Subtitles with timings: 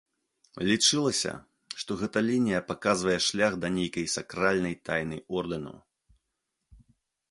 [0.69, 1.33] Лічылася,
[1.83, 5.75] што гэта лінія паказвае шлях да нейкай сакральнай тайны ордэну.